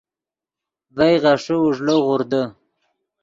ڤئے 0.97 1.15
غیݰے 1.23 1.55
اوݱڑے 1.63 1.95
غوردے 2.05 2.41